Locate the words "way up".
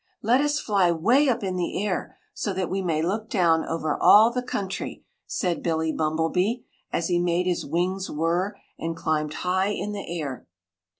0.91-1.43